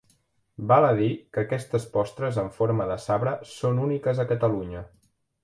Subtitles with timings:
[0.69, 4.85] Val a dir que aquestes postres en forma de sabre són úniques a Catalunya.